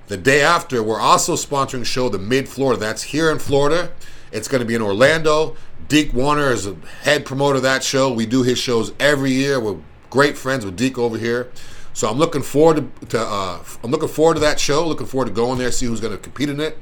[0.09, 2.79] The day after, we're also sponsoring show, the Mid Florida.
[2.79, 3.93] That's here in Florida.
[4.33, 5.57] It's going to be in Orlando.
[5.89, 8.13] Deke Warner is a head promoter of that show.
[8.13, 9.61] We do his shows every year.
[9.61, 9.79] We're
[10.11, 11.51] great friends with Deke over here.
[11.95, 14.87] So I'm looking forward to, to uh, I'm looking forward to that show.
[14.87, 16.77] Looking forward to going there, see who's going to compete in it.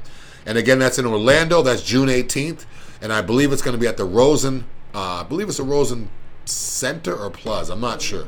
[0.45, 1.61] And again, that's in Orlando.
[1.61, 2.65] That's June 18th,
[3.01, 4.65] and I believe it's going to be at the Rosen.
[4.93, 6.09] Uh, I believe it's a Rosen
[6.45, 7.73] Center or Plaza.
[7.73, 8.27] I'm not sure.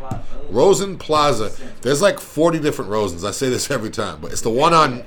[0.49, 1.51] Rosen Plaza.
[1.81, 3.27] There's like 40 different Rosens.
[3.27, 5.03] I say this every time, but it's the one on.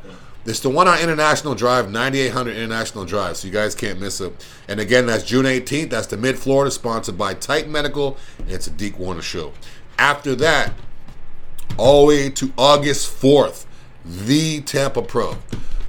[0.46, 4.46] It's the one on International Drive, 9800 International Drive, so you guys can't miss it.
[4.66, 5.90] And again, that's June 18th.
[5.90, 8.16] That's the Mid Florida, sponsored by Titan Medical.
[8.38, 9.52] And it's a Deke Warner show.
[9.98, 10.72] After that,
[11.76, 13.66] all the way to August 4th,
[14.04, 15.36] the Tampa Pro.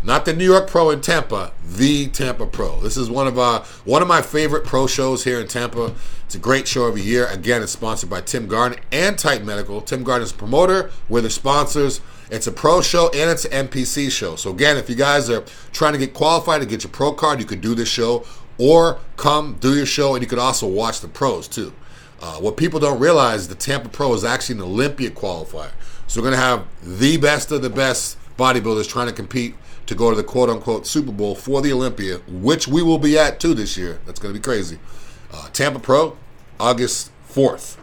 [0.03, 2.79] not the New York Pro in Tampa, the Tampa Pro.
[2.79, 5.93] This is one of our one of my favorite pro shows here in Tampa.
[6.25, 7.27] It's a great show every year.
[7.27, 9.81] Again, it's sponsored by Tim Gardner and Titan Medical.
[9.81, 10.91] Tim Gardner is a promoter.
[11.09, 12.01] We're the sponsors.
[12.29, 14.35] It's a pro show and it's an NPC show.
[14.35, 17.39] So again, if you guys are trying to get qualified to get your pro card,
[17.39, 18.25] you could do this show
[18.59, 21.73] or come do your show, and you could also watch the pros too.
[22.21, 25.71] Uh, what people don't realize, the Tampa Pro is actually an Olympia qualifier.
[26.07, 29.55] So we're going to have the best of the best bodybuilders trying to compete
[29.85, 33.17] to go to the quote unquote Super Bowl for the Olympia, which we will be
[33.17, 33.99] at too this year.
[34.05, 34.79] That's going to be crazy.
[35.31, 36.17] Uh, Tampa Pro,
[36.59, 37.77] August 4th.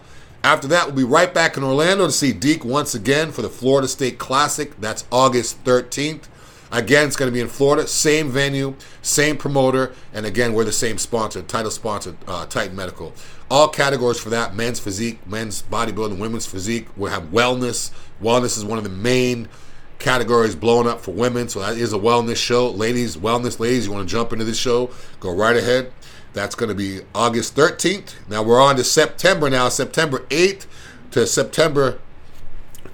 [0.44, 3.49] After that, we'll be right back in Orlando to see Deke once again for the
[3.49, 4.79] Florida State Classic.
[4.81, 6.29] That's August 13th.
[6.70, 10.72] Again, it's going to be in Florida, same venue, same promoter, and again, we're the
[10.72, 13.12] same sponsor, title sponsor, uh, Titan Medical.
[13.49, 16.89] All categories for that men's physique, men's bodybuilding, women's physique.
[16.97, 17.93] we have wellness.
[18.21, 19.49] Wellness is one of the main
[19.99, 22.69] categories blowing up for women, so that is a wellness show.
[22.71, 25.93] Ladies, wellness ladies, you want to jump into this show, go right ahead.
[26.33, 28.15] That's going to be August 13th.
[28.29, 30.67] Now we're on to September now, September 8th
[31.13, 31.99] to September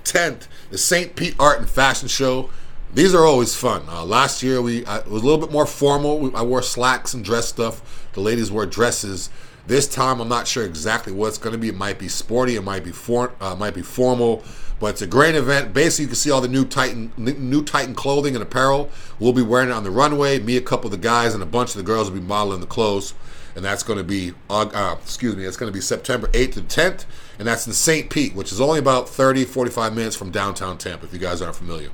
[0.05, 1.17] 10th, the St.
[1.17, 2.51] Pete Art and Fashion Show.
[2.95, 3.85] These are always fun.
[3.89, 6.19] Uh, last year we I, it was a little bit more formal.
[6.19, 8.07] We, I wore slacks and dress stuff.
[8.13, 9.31] The ladies wore dresses.
[9.67, 11.69] This time I'm not sure exactly what it's going to be.
[11.69, 12.57] It might be sporty.
[12.57, 14.43] It might be for, uh, might be formal.
[14.81, 15.73] But it's a great event.
[15.73, 18.91] Basically, you can see all the new Titan new Titan clothing and apparel.
[19.21, 20.41] We'll be wearing it on the runway.
[20.41, 22.61] Me, a couple of the guys, and a bunch of the girls will be modeling
[22.61, 23.15] the clothes.
[23.55, 25.45] And that's going to be uh, excuse me.
[25.45, 27.05] It's going to be September 8th to 10th,
[27.39, 28.11] and that's in St.
[28.11, 31.07] Pete, which is only about 30 45 minutes from downtown Tampa.
[31.07, 31.91] If you guys aren't familiar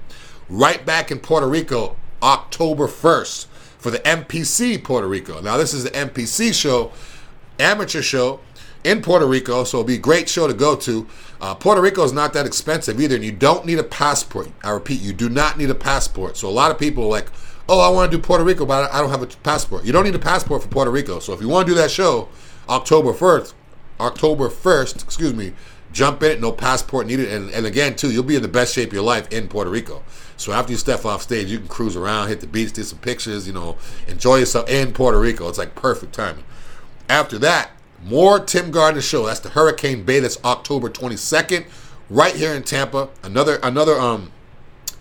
[0.48, 3.46] right back in Puerto Rico October 1st
[3.78, 5.40] for the NPC Puerto Rico.
[5.40, 6.92] Now, this is the NPC show,
[7.58, 8.40] amateur show
[8.84, 11.06] in Puerto Rico, so it'll be a great show to go to.
[11.40, 14.50] Uh, Puerto Rico is not that expensive either, and you don't need a passport.
[14.62, 16.36] I repeat, you do not need a passport.
[16.36, 17.30] So a lot of people are like,
[17.68, 19.84] oh, I want to do Puerto Rico, but I don't have a passport.
[19.84, 21.18] You don't need a passport for Puerto Rico.
[21.18, 22.28] So if you want to do that show
[22.68, 23.54] October 1st,
[24.00, 25.52] October 1st, excuse me,
[25.92, 27.30] jump in it, no passport needed.
[27.32, 29.70] And, and again, too, you'll be in the best shape of your life in Puerto
[29.70, 30.02] Rico.
[30.36, 32.98] So after you step off stage, you can cruise around, hit the beach, do some
[33.00, 35.48] pictures, you know, enjoy yourself in Puerto Rico.
[35.48, 36.44] It's like perfect timing.
[37.08, 37.70] After that,
[38.04, 39.26] more Tim Gardner show.
[39.26, 40.20] That's the Hurricane Bay.
[40.20, 41.66] That's October 22nd,
[42.10, 43.08] right here in Tampa.
[43.22, 44.30] Another another um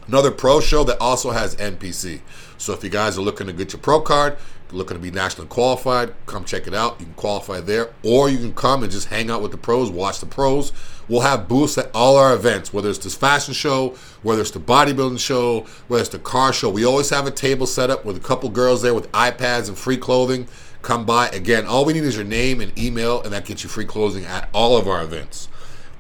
[0.08, 2.22] another pro show that also has NPC.
[2.58, 4.38] So if you guys are looking to get your pro card,
[4.72, 7.00] looking to be nationally qualified, come check it out.
[7.00, 9.90] You can qualify there, or you can come and just hang out with the pros,
[9.90, 10.74] watch the pros.
[11.08, 14.60] We'll have booths at all our events, whether it's this fashion show, whether it's the
[14.60, 16.70] bodybuilding show, whether it's the car show.
[16.70, 19.78] We always have a table set up with a couple girls there with iPads and
[19.78, 20.48] free clothing.
[20.82, 21.30] Come by.
[21.30, 24.26] Again, all we need is your name and email, and that gets you free clothing
[24.26, 25.48] at all of our events.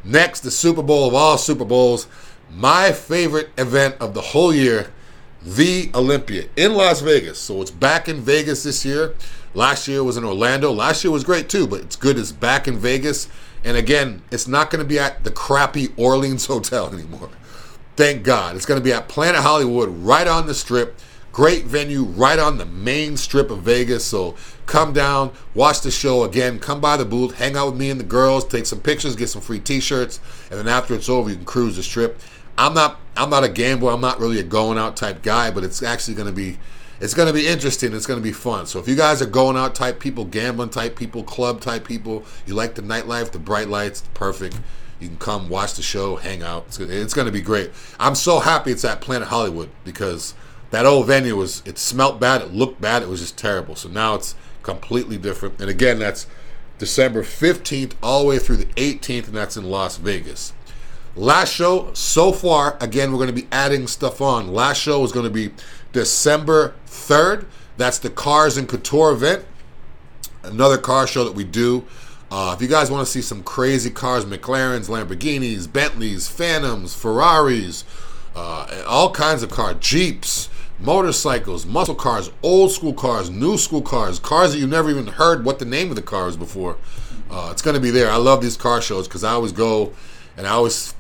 [0.04, 2.08] Next, the Super Bowl of all Super Bowls,
[2.50, 4.92] my favorite event of the whole year
[5.48, 7.40] the Olympia in Las Vegas.
[7.40, 9.16] So it's back in Vegas this year.
[9.54, 10.74] Last year was in Orlando.
[10.74, 13.30] Last year was great too, but it's good it's back in Vegas.
[13.64, 17.30] And again, it's not going to be at the crappy Orleans Hotel anymore.
[17.96, 18.58] Thank God.
[18.58, 21.00] It's going to be at Planet Hollywood right on the strip.
[21.32, 24.04] Great venue right on the main strip of Vegas.
[24.04, 27.90] So come down, watch the show again, come by the booth, hang out with me
[27.90, 31.30] and the girls, take some pictures, get some free t-shirts, and then after it's over,
[31.30, 32.20] you can cruise the strip.
[32.58, 33.92] I'm not I'm not a gambler.
[33.92, 36.58] I'm not really a going out type guy, but it's actually going to be
[37.00, 37.94] it's going to be interesting.
[37.94, 38.66] It's going to be fun.
[38.66, 42.26] So if you guys are going out type people, gambling type people, club type people,
[42.46, 44.60] you like the nightlife, the bright lights, perfect.
[45.00, 46.66] You can come watch the show, hang out.
[46.68, 47.70] It's, it's going to be great.
[48.00, 50.34] I'm so happy it's at Planet Hollywood because
[50.72, 53.76] that old venue was it smelt bad, it looked bad, it was just terrible.
[53.76, 55.62] So now it's completely different.
[55.62, 56.26] And again, that's
[56.80, 60.54] December 15th all the way through the 18th, and that's in Las Vegas.
[61.18, 64.54] Last show so far, again, we're going to be adding stuff on.
[64.54, 65.52] Last show is going to be
[65.92, 67.48] December 3rd.
[67.76, 69.44] That's the Cars and Couture event.
[70.44, 71.86] Another car show that we do.
[72.30, 77.84] Uh, if you guys want to see some crazy cars, McLarens, Lamborghinis, Bentleys, Phantoms, Ferraris,
[78.36, 80.50] uh, all kinds of cars, Jeeps,
[80.80, 85.44] motorcycles, muscle cars, old school cars, new school cars, cars that you've never even heard
[85.44, 86.78] what the name of the car is before.
[87.32, 88.12] Uh, it's going to be there.
[88.12, 89.94] I love these car shows because I always go
[90.38, 90.94] and I always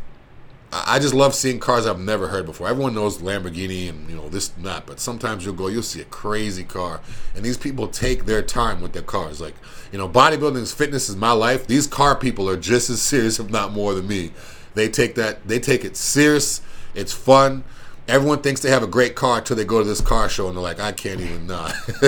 [0.71, 2.67] I just love seeing cars I've never heard before.
[2.67, 6.01] Everyone knows Lamborghini and you know this and that, but sometimes you'll go, you'll see
[6.01, 6.99] a crazy car,
[7.35, 9.39] and these people take their time with their cars.
[9.39, 9.55] Like
[9.91, 11.67] you know, bodybuilding is fitness is my life.
[11.67, 14.31] These car people are just as serious, if not more, than me.
[14.73, 16.61] They take that, they take it serious.
[16.93, 17.63] It's fun.
[18.07, 20.55] Everyone thinks they have a great car until they go to this car show and
[20.55, 21.73] they're like, I can't even not.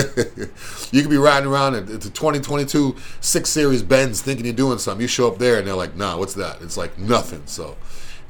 [0.92, 5.02] you could be riding around at the 2022 6 Series Benz thinking you're doing something.
[5.02, 6.62] You show up there and they're like, Nah, what's that?
[6.62, 7.42] It's like nothing.
[7.44, 7.76] So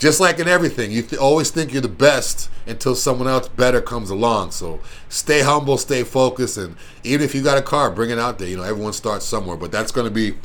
[0.00, 3.82] just like in everything, you th- always think you're the best until someone else better
[3.82, 4.50] comes along.
[4.50, 8.38] So stay humble, stay focused, and even if you got a car, bring it out
[8.38, 8.48] there.
[8.48, 10.36] You know, everyone starts somewhere, but that's going to be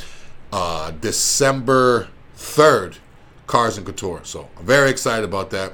[0.52, 2.98] uh, December third,
[3.48, 4.20] Cars and Couture.
[4.24, 5.72] So I'm very excited about that.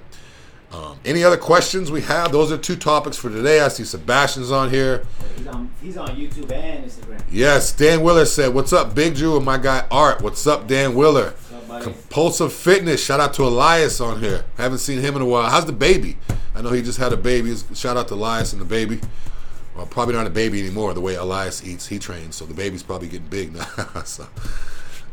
[0.72, 2.32] Um, any other questions we have?
[2.32, 3.62] Those are two topics for today.
[3.62, 5.04] I see Sebastian's on here.
[5.36, 7.22] He's on, he's on YouTube and Instagram.
[7.32, 10.22] Yes, Dan Willer said, "What's up, Big Drew and my guy Art?
[10.22, 11.34] What's up, Dan Willer?
[11.72, 11.86] Buddy?
[11.86, 13.02] Compulsive Fitness.
[13.04, 14.44] Shout out to Elias on here.
[14.58, 15.50] Haven't seen him in a while.
[15.50, 16.18] How's the baby?
[16.54, 17.56] I know he just had a baby.
[17.74, 19.00] Shout out to Elias and the baby.
[19.74, 20.94] Well, probably not a baby anymore.
[20.94, 23.64] The way Elias eats, he trains, so the baby's probably getting big now.
[24.04, 24.28] so,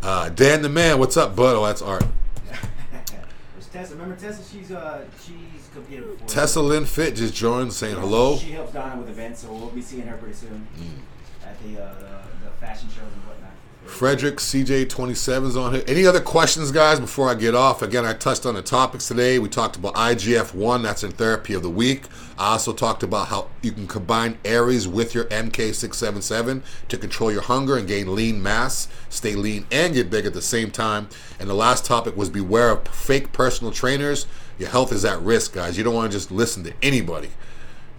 [0.02, 1.54] uh, Dan the man, what's up, bud?
[1.56, 2.04] Oh, that's Art.
[3.72, 3.92] Tessa.
[3.94, 4.42] Remember Tessa?
[4.50, 6.26] She's uh she's competed before.
[6.26, 8.36] Tessa Lynn Fit just joined, saying hello.
[8.38, 11.46] She helps Donna with events, so we'll be seeing her pretty soon Mm.
[11.46, 13.52] at the, uh, the the fashion shows and whatnot.
[13.88, 15.82] Frederick CJ27's on here.
[15.88, 17.82] Any other questions, guys, before I get off?
[17.82, 19.38] Again, I touched on the topics today.
[19.38, 22.04] We talked about IGF-1, that's in therapy of the week.
[22.38, 27.42] I also talked about how you can combine Aries with your MK677 to control your
[27.42, 31.08] hunger and gain lean mass, stay lean and get big at the same time.
[31.40, 34.26] And the last topic was beware of fake personal trainers.
[34.58, 35.76] Your health is at risk, guys.
[35.78, 37.30] You don't want to just listen to anybody.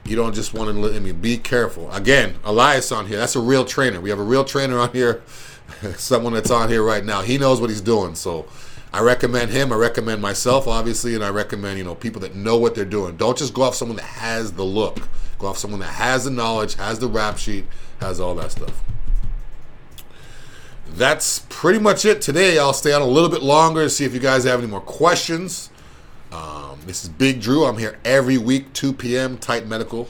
[0.05, 0.95] You don't just want to.
[0.95, 1.91] I mean, be careful.
[1.91, 3.17] Again, Elias on here.
[3.17, 3.99] That's a real trainer.
[3.99, 5.21] We have a real trainer on here.
[5.97, 7.21] Someone that's on here right now.
[7.21, 8.15] He knows what he's doing.
[8.15, 8.47] So,
[8.91, 9.71] I recommend him.
[9.71, 13.17] I recommend myself, obviously, and I recommend you know people that know what they're doing.
[13.17, 14.99] Don't just go off someone that has the look.
[15.37, 17.65] Go off someone that has the knowledge, has the rap sheet,
[17.99, 18.83] has all that stuff.
[20.87, 22.57] That's pretty much it today.
[22.57, 24.81] I'll stay on a little bit longer to see if you guys have any more
[24.81, 25.69] questions.
[26.31, 27.65] Um, this is Big Drew.
[27.65, 29.37] I'm here every week, 2 p.m.
[29.37, 30.07] Titan Medical,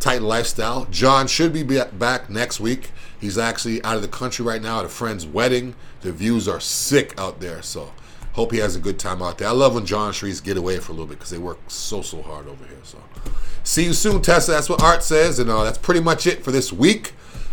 [0.00, 0.86] Titan Lifestyle.
[0.90, 2.90] John should be back next week.
[3.20, 5.74] He's actually out of the country right now at a friend's wedding.
[6.00, 7.92] The views are sick out there, so
[8.32, 9.48] hope he has a good time out there.
[9.48, 12.00] I love when John Shrees get away for a little bit because they work so
[12.00, 12.78] so hard over here.
[12.82, 12.98] So
[13.62, 14.52] see you soon, Tessa.
[14.52, 17.12] That's what Art says, and uh, that's pretty much it for this week.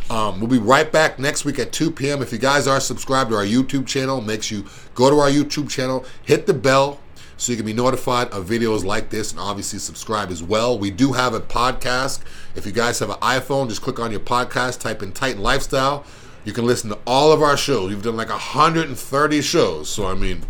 [0.10, 2.22] Um, we'll be right back next week at 2 p.m.
[2.22, 5.30] If you guys are subscribed to our YouTube channel, make sure you go to our
[5.30, 7.02] YouTube channel, hit the bell
[7.38, 10.78] so you can be notified of videos like this and obviously subscribe as well.
[10.78, 12.22] We do have a podcast.
[12.56, 16.04] If you guys have an iPhone, just click on your podcast, type in Titan Lifestyle.
[16.46, 17.90] You can listen to all of our shows.
[17.90, 19.90] We've done like 130 shows.
[19.90, 20.42] So, I mean,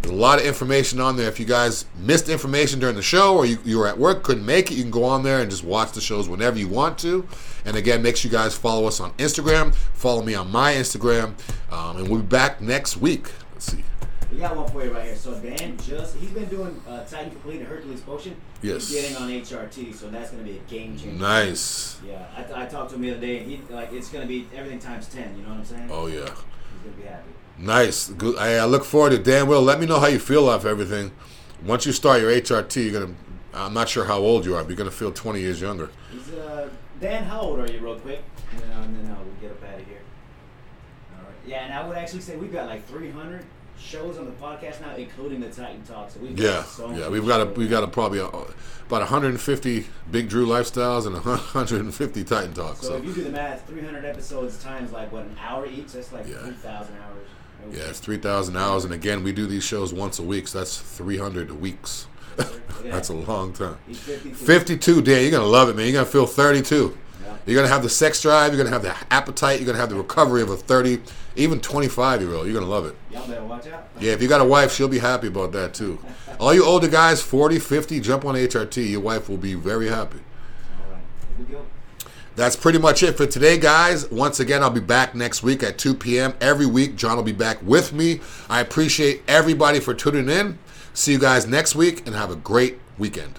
[0.00, 1.28] there's a lot of information on there.
[1.28, 4.46] If you guys missed information during the show or you, you were at work, couldn't
[4.46, 6.98] make it, you can go on there and just watch the shows whenever you want
[6.98, 7.26] to.
[7.64, 9.74] And again, make sure you guys follow us on Instagram.
[9.74, 11.34] Follow me on my Instagram.
[11.70, 13.30] Um, and we'll be back next week.
[13.52, 13.84] Let's see.
[14.32, 15.16] We got one for you right here.
[15.16, 18.34] So Dan just he's been doing uh, Titan Complete and Hercules Potion.
[18.62, 18.88] Yes.
[18.88, 21.18] He's getting on HRT, so that's gonna be a game changer.
[21.18, 22.00] Nice.
[22.06, 24.48] Yeah, I, I talked to him the other day, and he like it's gonna be
[24.54, 25.36] everything times ten.
[25.36, 25.88] You know what I'm saying?
[25.90, 26.20] Oh, yeah.
[26.20, 27.30] He's gonna be happy.
[27.58, 28.08] Nice.
[28.08, 28.38] Good.
[28.38, 29.18] I, I look forward to.
[29.18, 29.60] Dan Will.
[29.60, 31.12] Let me know how you feel off everything.
[31.62, 33.14] Once you start your HRT, you're gonna.
[33.52, 35.90] I'm not sure how old you are, but you're gonna feel 20 years younger.
[36.10, 38.22] He's uh Dan, how old are you, real quick?
[38.52, 40.00] And then, uh, and then uh, we'll get up out of here.
[41.16, 41.34] All right.
[41.44, 43.44] Yeah, and I would actually say we've got like 300
[43.78, 46.10] shows on the podcast now, including the Titan Talk.
[46.10, 47.08] So we've got Yeah, so yeah.
[47.08, 47.56] We've got a shows.
[47.56, 52.80] we got a probably a, about 150 Big Drew lifestyles and 150 Titan talks.
[52.80, 55.92] So So if you do the math, 300 episodes times like what an hour each,
[55.92, 56.38] that's like Yeah.
[56.42, 57.76] 3,000 hours.
[57.76, 60.78] yeah, it's 3,000 hours, and again, we do these shows once a week, so that's
[60.78, 62.06] 300 weeks.
[62.84, 63.76] that's a long time.
[63.88, 64.34] 52.
[64.34, 65.22] 52, Dan.
[65.22, 65.86] You're gonna love it, man.
[65.86, 66.96] You're gonna feel 32.
[67.46, 68.52] You're gonna have the sex drive.
[68.52, 69.58] You're gonna have the appetite.
[69.58, 71.00] You're gonna have the recovery of a 30,
[71.36, 72.46] even 25 year old.
[72.46, 72.94] You're gonna love it.
[73.10, 73.88] Y'all better watch out.
[74.00, 75.98] Yeah, if you got a wife, she'll be happy about that too.
[76.38, 78.90] All you older guys, 40, 50, jump on HRT.
[78.90, 80.18] Your wife will be very happy.
[80.18, 81.02] All right,
[81.36, 81.64] here we go.
[82.34, 84.10] That's pretty much it for today, guys.
[84.10, 86.34] Once again, I'll be back next week at 2 p.m.
[86.40, 88.20] Every week, John will be back with me.
[88.48, 90.58] I appreciate everybody for tuning in.
[90.94, 93.38] See you guys next week and have a great weekend.